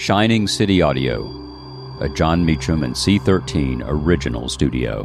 Shining 0.00 0.48
City 0.48 0.80
Audio, 0.80 1.26
a 2.00 2.08
Jon 2.08 2.42
Meacham 2.42 2.84
and 2.84 2.94
C13 2.94 3.82
original 3.84 4.48
studio. 4.48 5.02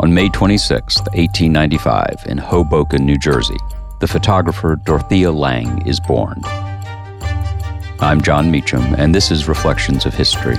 On 0.00 0.12
May 0.12 0.28
26, 0.28 0.98
1895, 1.14 2.26
in 2.26 2.36
Hoboken, 2.36 3.06
New 3.06 3.16
Jersey, 3.16 3.56
the 4.00 4.06
photographer 4.06 4.76
Dorothea 4.84 5.32
Lange 5.32 5.80
is 5.88 5.98
born. 5.98 6.42
I'm 8.00 8.20
Jon 8.20 8.50
Meacham, 8.50 8.82
and 8.96 9.14
this 9.14 9.30
is 9.30 9.48
Reflections 9.48 10.04
of 10.04 10.12
History. 10.12 10.58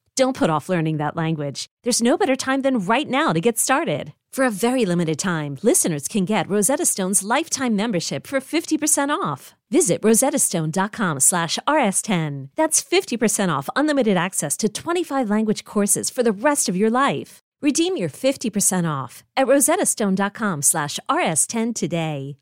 Don't 0.15 0.35
put 0.35 0.49
off 0.49 0.69
learning 0.69 0.97
that 0.97 1.15
language. 1.15 1.67
There's 1.83 2.01
no 2.01 2.17
better 2.17 2.35
time 2.35 2.61
than 2.61 2.79
right 2.79 3.09
now 3.09 3.31
to 3.33 3.39
get 3.39 3.57
started. 3.57 4.13
For 4.33 4.45
a 4.45 4.51
very 4.51 4.85
limited 4.85 5.19
time, 5.19 5.57
listeners 5.61 6.07
can 6.07 6.25
get 6.25 6.49
Rosetta 6.49 6.85
Stone's 6.85 7.23
lifetime 7.23 7.75
membership 7.75 8.27
for 8.27 8.39
50% 8.39 9.09
off. 9.09 9.55
Visit 9.69 10.01
rosettastone.com 10.01 11.19
slash 11.19 11.57
rs10. 11.67 12.49
That's 12.55 12.83
50% 12.83 13.49
off 13.49 13.69
unlimited 13.75 14.17
access 14.17 14.57
to 14.57 14.69
25 14.69 15.29
language 15.29 15.63
courses 15.63 16.09
for 16.09 16.23
the 16.23 16.31
rest 16.31 16.67
of 16.69 16.75
your 16.77 16.89
life. 16.89 17.39
Redeem 17.61 17.95
your 17.95 18.09
50% 18.09 18.89
off 18.89 19.23
at 19.37 19.47
rosettastone.com 19.47 20.61
slash 20.61 20.99
rs10 21.09 21.75
today. 21.75 22.37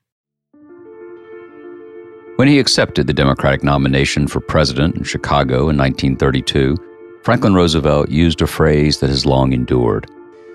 When 2.37 2.47
he 2.47 2.57
accepted 2.57 3.05
the 3.05 3.13
Democratic 3.13 3.63
nomination 3.63 4.25
for 4.27 4.39
president 4.39 4.95
in 4.95 5.03
Chicago 5.03 5.69
in 5.69 5.77
1932, 5.77 6.77
Franklin 7.23 7.53
Roosevelt 7.53 8.09
used 8.09 8.41
a 8.41 8.47
phrase 8.47 8.99
that 8.99 9.09
has 9.09 9.25
long 9.25 9.51
endured. 9.51 10.09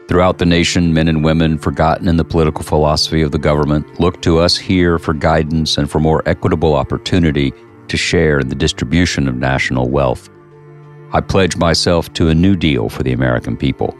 Throughout 0.08 0.38
the 0.38 0.46
nation, 0.46 0.94
men 0.94 1.08
and 1.08 1.24
women 1.24 1.58
forgotten 1.58 2.08
in 2.08 2.16
the 2.16 2.24
political 2.24 2.64
philosophy 2.64 3.22
of 3.22 3.32
the 3.32 3.38
government 3.38 4.00
look 4.00 4.20
to 4.22 4.38
us 4.38 4.56
here 4.56 4.98
for 4.98 5.12
guidance 5.12 5.76
and 5.76 5.90
for 5.90 6.00
more 6.00 6.22
equitable 6.26 6.74
opportunity 6.74 7.52
to 7.88 7.96
share 7.96 8.38
in 8.38 8.48
the 8.48 8.54
distribution 8.54 9.28
of 9.28 9.36
national 9.36 9.88
wealth. 9.88 10.30
I 11.12 11.20
pledge 11.20 11.56
myself 11.56 12.12
to 12.14 12.28
a 12.28 12.34
new 12.34 12.56
deal 12.56 12.88
for 12.88 13.02
the 13.02 13.12
American 13.12 13.56
people. 13.56 13.96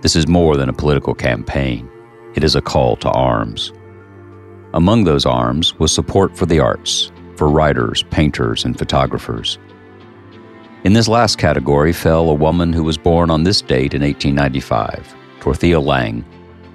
This 0.00 0.16
is 0.16 0.26
more 0.26 0.56
than 0.56 0.68
a 0.68 0.74
political 0.74 1.14
campaign, 1.14 1.88
it 2.34 2.42
is 2.42 2.56
a 2.56 2.62
call 2.62 2.96
to 2.96 3.10
arms. 3.10 3.72
Among 4.74 5.04
those 5.04 5.26
arms 5.26 5.78
was 5.78 5.92
support 5.92 6.36
for 6.36 6.46
the 6.46 6.58
arts, 6.58 7.12
for 7.36 7.48
writers, 7.48 8.02
painters, 8.10 8.64
and 8.64 8.78
photographers. 8.78 9.58
In 10.84 10.94
this 10.94 11.06
last 11.06 11.38
category 11.38 11.92
fell 11.92 12.28
a 12.28 12.34
woman 12.34 12.72
who 12.72 12.82
was 12.82 12.98
born 12.98 13.30
on 13.30 13.44
this 13.44 13.62
date 13.62 13.94
in 13.94 14.02
1895. 14.02 15.14
Dorothea 15.38 15.78
Lange, 15.78 16.24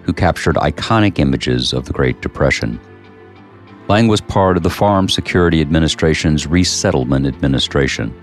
who 0.03 0.13
captured 0.13 0.55
iconic 0.55 1.19
images 1.19 1.73
of 1.73 1.85
the 1.85 1.91
Great 1.91 2.21
Depression. 2.21 2.79
Lange 3.89 4.07
was 4.07 4.21
part 4.21 4.55
of 4.55 4.63
the 4.63 4.69
Farm 4.69 5.09
Security 5.09 5.59
Administration's 5.59 6.47
Resettlement 6.47 7.25
Administration. 7.25 8.15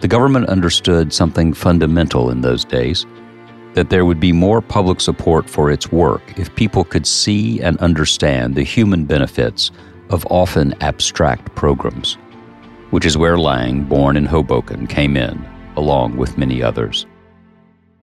The 0.00 0.08
government 0.08 0.50
understood 0.50 1.14
something 1.14 1.54
fundamental 1.54 2.30
in 2.30 2.42
those 2.42 2.66
days 2.66 3.06
that 3.72 3.88
there 3.88 4.04
would 4.04 4.20
be 4.20 4.32
more 4.32 4.60
public 4.60 5.00
support 5.00 5.48
for 5.48 5.70
its 5.70 5.90
work 5.90 6.38
if 6.38 6.54
people 6.56 6.84
could 6.84 7.06
see 7.06 7.60
and 7.62 7.78
understand 7.78 8.54
the 8.54 8.62
human 8.62 9.06
benefits 9.06 9.70
of 10.10 10.26
often 10.30 10.74
abstract 10.82 11.54
programs, 11.54 12.18
which 12.90 13.04
is 13.06 13.18
where 13.18 13.38
Lange, 13.38 13.84
born 13.84 14.16
in 14.16 14.24
Hoboken, 14.24 14.86
came 14.86 15.16
in, 15.16 15.44
along 15.76 16.16
with 16.16 16.38
many 16.38 16.62
others. 16.62 17.06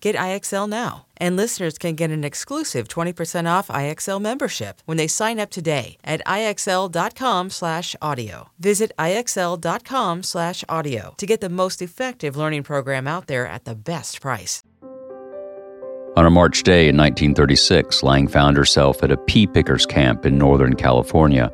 Get 0.00 0.16
IXL 0.16 0.68
now. 0.68 1.06
And 1.18 1.36
listeners 1.36 1.78
can 1.78 1.94
get 1.94 2.10
an 2.10 2.24
exclusive 2.24 2.88
20% 2.88 3.46
off 3.46 3.68
IXL 3.68 4.20
membership 4.20 4.82
when 4.86 4.96
they 4.96 5.06
sign 5.06 5.38
up 5.38 5.50
today 5.50 5.98
at 6.02 6.20
IXL.com/audio. 6.26 8.48
Visit 8.58 8.92
IXL.com/audio 8.98 11.14
to 11.18 11.26
get 11.26 11.40
the 11.40 11.48
most 11.48 11.82
effective 11.82 12.36
learning 12.36 12.62
program 12.62 13.06
out 13.06 13.26
there 13.26 13.46
at 13.46 13.66
the 13.66 13.74
best 13.74 14.20
price. 14.20 14.62
On 16.16 16.26
a 16.26 16.30
March 16.30 16.64
day 16.64 16.88
in 16.88 16.96
1936, 16.96 18.02
Lange 18.02 18.26
found 18.26 18.56
herself 18.56 19.02
at 19.02 19.12
a 19.12 19.16
pea 19.16 19.46
pickers 19.46 19.86
camp 19.86 20.26
in 20.26 20.36
Northern 20.36 20.74
California. 20.74 21.52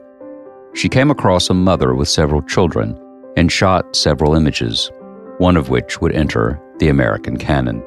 She 0.72 0.88
came 0.88 1.10
across 1.10 1.50
a 1.50 1.54
mother 1.54 1.94
with 1.94 2.08
several 2.08 2.42
children 2.42 2.98
and 3.36 3.52
shot 3.52 3.94
several 3.94 4.34
images, 4.34 4.90
one 5.38 5.56
of 5.56 5.68
which 5.68 6.00
would 6.00 6.12
enter 6.12 6.60
the 6.78 6.88
American 6.88 7.36
canon. 7.36 7.82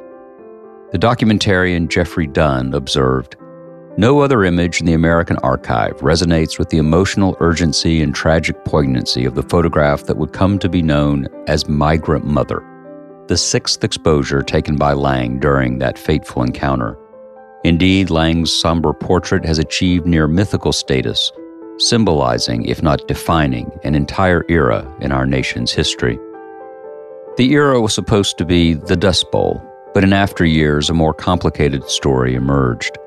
The 0.91 0.97
documentarian 0.97 1.87
Jeffrey 1.87 2.25
Dunn 2.25 2.73
observed 2.73 3.35
No 3.99 4.21
other 4.21 4.43
image 4.43 4.79
in 4.79 4.87
the 4.87 4.93
American 4.93 5.37
archive 5.43 5.97
resonates 5.97 6.57
with 6.57 6.69
the 6.69 6.79
emotional 6.79 7.37
urgency 7.41 8.01
and 8.01 8.15
tragic 8.15 8.65
poignancy 8.65 9.23
of 9.25 9.35
the 9.35 9.43
photograph 9.43 10.05
that 10.05 10.17
would 10.17 10.33
come 10.33 10.57
to 10.57 10.67
be 10.67 10.81
known 10.81 11.27
as 11.45 11.69
Migrant 11.69 12.25
Mother, 12.25 12.63
the 13.27 13.37
sixth 13.37 13.83
exposure 13.83 14.41
taken 14.41 14.77
by 14.77 14.93
Lange 14.93 15.39
during 15.39 15.77
that 15.77 15.99
fateful 15.99 16.41
encounter. 16.41 16.97
Indeed, 17.63 18.09
Lange's 18.09 18.51
somber 18.51 18.91
portrait 18.91 19.45
has 19.45 19.59
achieved 19.59 20.07
near 20.07 20.27
mythical 20.27 20.73
status, 20.73 21.31
symbolizing, 21.77 22.65
if 22.65 22.81
not 22.81 23.07
defining, 23.07 23.69
an 23.83 23.93
entire 23.93 24.43
era 24.49 24.91
in 25.01 25.11
our 25.11 25.27
nation's 25.27 25.71
history. 25.71 26.17
The 27.37 27.51
era 27.51 27.79
was 27.79 27.93
supposed 27.93 28.39
to 28.39 28.45
be 28.45 28.73
the 28.73 28.95
Dust 28.95 29.29
Bowl, 29.31 29.63
but 29.93 30.03
in 30.03 30.13
after 30.13 30.45
years, 30.45 30.89
a 30.89 30.93
more 30.93 31.13
complicated 31.13 31.83
story 31.89 32.35
emerged. 32.35 32.97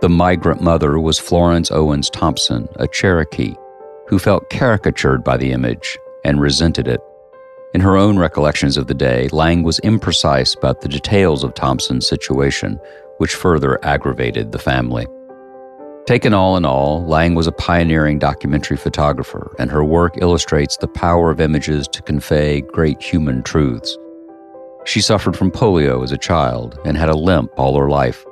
The 0.00 0.08
migrant 0.08 0.62
mother 0.62 0.98
was 0.98 1.18
Florence 1.18 1.70
Owens 1.70 2.08
Thompson, 2.08 2.68
a 2.76 2.88
Cherokee, 2.88 3.54
who 4.08 4.18
felt 4.18 4.50
caricatured 4.50 5.22
by 5.22 5.36
the 5.36 5.52
image 5.52 5.98
and 6.24 6.40
resented 6.40 6.88
it. 6.88 7.00
In 7.74 7.80
her 7.80 7.96
own 7.96 8.18
recollections 8.18 8.76
of 8.76 8.86
the 8.86 8.94
day, 8.94 9.28
Lange 9.28 9.62
was 9.62 9.78
imprecise 9.80 10.56
about 10.56 10.80
the 10.80 10.88
details 10.88 11.44
of 11.44 11.54
Thompson's 11.54 12.08
situation, 12.08 12.80
which 13.18 13.34
further 13.34 13.78
aggravated 13.84 14.50
the 14.50 14.58
family. 14.58 15.06
Taken 16.06 16.34
all 16.34 16.56
in 16.56 16.64
all, 16.64 17.04
Lange 17.04 17.36
was 17.36 17.46
a 17.46 17.52
pioneering 17.52 18.18
documentary 18.18 18.76
photographer, 18.76 19.54
and 19.58 19.70
her 19.70 19.84
work 19.84 20.14
illustrates 20.20 20.76
the 20.76 20.88
power 20.88 21.30
of 21.30 21.40
images 21.40 21.86
to 21.88 22.02
convey 22.02 22.62
great 22.62 23.00
human 23.00 23.42
truths. 23.44 23.96
She 24.84 25.00
suffered 25.00 25.36
from 25.36 25.50
polio 25.50 26.02
as 26.02 26.12
a 26.12 26.18
child 26.18 26.78
and 26.84 26.96
had 26.96 27.08
a 27.08 27.16
limp 27.16 27.50
all 27.56 27.78
her 27.78 27.88
life. 27.88 28.24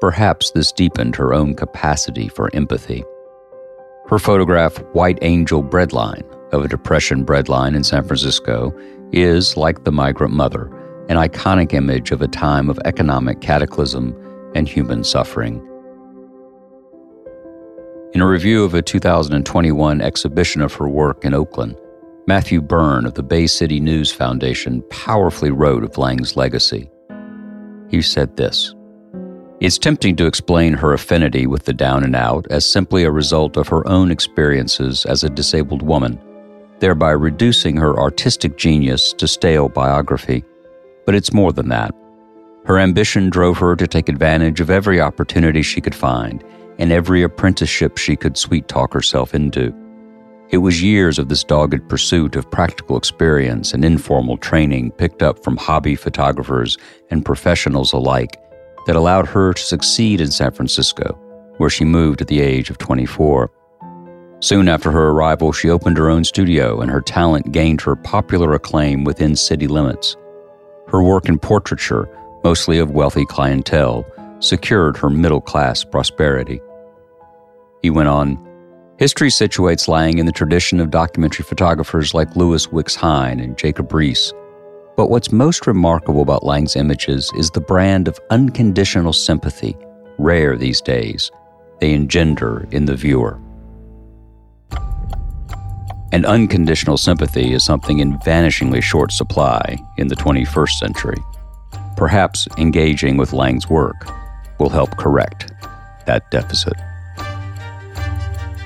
Perhaps 0.00 0.50
this 0.50 0.72
deepened 0.72 1.14
her 1.16 1.32
own 1.32 1.54
capacity 1.54 2.28
for 2.28 2.54
empathy. 2.54 3.04
Her 4.08 4.18
photograph, 4.18 4.78
White 4.94 5.18
Angel 5.22 5.62
Breadline, 5.62 6.24
of 6.52 6.64
a 6.64 6.68
Depression 6.68 7.24
breadline 7.24 7.76
in 7.76 7.84
San 7.84 8.04
Francisco, 8.04 8.74
is, 9.12 9.56
like 9.56 9.84
the 9.84 9.92
migrant 9.92 10.34
mother, 10.34 10.66
an 11.08 11.16
iconic 11.16 11.72
image 11.72 12.10
of 12.10 12.22
a 12.22 12.28
time 12.28 12.68
of 12.68 12.80
economic 12.84 13.40
cataclysm 13.40 14.16
and 14.54 14.68
human 14.68 15.04
suffering. 15.04 15.66
In 18.12 18.20
a 18.20 18.28
review 18.28 18.64
of 18.64 18.74
a 18.74 18.82
2021 18.82 20.00
exhibition 20.00 20.60
of 20.60 20.74
her 20.74 20.88
work 20.88 21.24
in 21.24 21.32
Oakland, 21.32 21.76
Matthew 22.28 22.60
Byrne 22.60 23.04
of 23.04 23.14
the 23.14 23.22
Bay 23.22 23.48
City 23.48 23.80
News 23.80 24.12
Foundation 24.12 24.80
powerfully 24.90 25.50
wrote 25.50 25.82
of 25.82 25.98
Lange's 25.98 26.36
legacy. 26.36 26.88
He 27.88 28.00
said 28.00 28.36
this 28.36 28.76
It's 29.60 29.76
tempting 29.76 30.14
to 30.16 30.26
explain 30.26 30.74
her 30.74 30.92
affinity 30.92 31.48
with 31.48 31.64
the 31.64 31.72
down 31.72 32.04
and 32.04 32.14
out 32.14 32.46
as 32.48 32.64
simply 32.64 33.02
a 33.02 33.10
result 33.10 33.56
of 33.56 33.66
her 33.66 33.86
own 33.88 34.12
experiences 34.12 35.04
as 35.04 35.24
a 35.24 35.30
disabled 35.30 35.82
woman, 35.82 36.16
thereby 36.78 37.10
reducing 37.10 37.76
her 37.76 37.98
artistic 37.98 38.56
genius 38.56 39.12
to 39.14 39.26
stale 39.26 39.68
biography. 39.68 40.44
But 41.04 41.16
it's 41.16 41.32
more 41.32 41.52
than 41.52 41.70
that. 41.70 41.92
Her 42.66 42.78
ambition 42.78 43.30
drove 43.30 43.58
her 43.58 43.74
to 43.74 43.88
take 43.88 44.08
advantage 44.08 44.60
of 44.60 44.70
every 44.70 45.00
opportunity 45.00 45.62
she 45.62 45.80
could 45.80 45.94
find 45.94 46.44
and 46.78 46.92
every 46.92 47.24
apprenticeship 47.24 47.98
she 47.98 48.14
could 48.14 48.36
sweet 48.36 48.68
talk 48.68 48.94
herself 48.94 49.34
into. 49.34 49.74
It 50.52 50.58
was 50.58 50.82
years 50.82 51.18
of 51.18 51.30
this 51.30 51.42
dogged 51.42 51.88
pursuit 51.88 52.36
of 52.36 52.50
practical 52.50 52.98
experience 52.98 53.72
and 53.72 53.82
informal 53.82 54.36
training 54.36 54.90
picked 54.90 55.22
up 55.22 55.42
from 55.42 55.56
hobby 55.56 55.96
photographers 55.96 56.76
and 57.10 57.24
professionals 57.24 57.94
alike 57.94 58.36
that 58.86 58.94
allowed 58.94 59.26
her 59.28 59.54
to 59.54 59.62
succeed 59.62 60.20
in 60.20 60.30
San 60.30 60.52
Francisco, 60.52 61.18
where 61.56 61.70
she 61.70 61.86
moved 61.86 62.20
at 62.20 62.28
the 62.28 62.42
age 62.42 62.68
of 62.68 62.76
24. 62.76 63.50
Soon 64.40 64.68
after 64.68 64.90
her 64.90 65.08
arrival, 65.08 65.52
she 65.52 65.70
opened 65.70 65.96
her 65.96 66.10
own 66.10 66.22
studio, 66.22 66.82
and 66.82 66.90
her 66.90 67.00
talent 67.00 67.50
gained 67.50 67.80
her 67.80 67.96
popular 67.96 68.52
acclaim 68.52 69.04
within 69.04 69.34
city 69.34 69.66
limits. 69.66 70.18
Her 70.88 71.02
work 71.02 71.30
in 71.30 71.38
portraiture, 71.38 72.10
mostly 72.44 72.78
of 72.78 72.90
wealthy 72.90 73.24
clientele, 73.24 74.04
secured 74.40 74.98
her 74.98 75.08
middle 75.08 75.40
class 75.40 75.82
prosperity. 75.82 76.60
He 77.80 77.88
went 77.88 78.08
on 78.10 78.36
History 79.02 79.30
situates 79.30 79.88
Lange 79.88 80.20
in 80.20 80.26
the 80.26 80.30
tradition 80.30 80.78
of 80.78 80.92
documentary 80.92 81.44
photographers 81.44 82.14
like 82.14 82.36
Lewis 82.36 82.68
Wickes 82.68 82.94
Hine 82.94 83.40
and 83.40 83.58
Jacob 83.58 83.88
Riis. 83.88 84.32
But 84.96 85.10
what's 85.10 85.32
most 85.32 85.66
remarkable 85.66 86.22
about 86.22 86.44
Lange's 86.44 86.76
images 86.76 87.32
is 87.36 87.50
the 87.50 87.60
brand 87.60 88.06
of 88.06 88.20
unconditional 88.30 89.12
sympathy, 89.12 89.76
rare 90.18 90.56
these 90.56 90.80
days, 90.80 91.32
they 91.80 91.92
engender 91.92 92.68
in 92.70 92.84
the 92.84 92.94
viewer. 92.94 93.40
And 96.12 96.24
unconditional 96.24 96.96
sympathy 96.96 97.54
is 97.54 97.64
something 97.64 97.98
in 97.98 98.20
vanishingly 98.20 98.84
short 98.84 99.10
supply 99.10 99.78
in 99.98 100.06
the 100.06 100.14
21st 100.14 100.78
century. 100.78 101.18
Perhaps 101.96 102.46
engaging 102.56 103.16
with 103.16 103.32
Lange's 103.32 103.68
work 103.68 104.08
will 104.60 104.70
help 104.70 104.96
correct 104.96 105.50
that 106.06 106.30
deficit. 106.30 106.74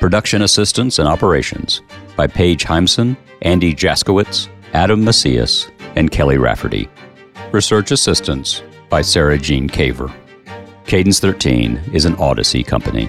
Production 0.00 0.42
assistance 0.42 0.98
and 0.98 1.08
operations 1.08 1.80
by 2.16 2.26
Paige 2.26 2.64
Heimson, 2.64 3.16
Andy 3.42 3.72
Jaskowitz, 3.72 4.48
Adam 4.72 5.04
Macias, 5.04 5.70
and 5.94 6.10
Kelly 6.10 6.36
Rafferty. 6.36 6.88
Research 7.52 7.92
assistance 7.92 8.62
by 8.88 9.00
Sarah 9.02 9.38
Jean 9.38 9.68
Caver. 9.68 10.12
Cadence 10.86 11.20
13 11.20 11.80
is 11.92 12.04
an 12.04 12.16
Odyssey 12.16 12.64
company. 12.64 13.08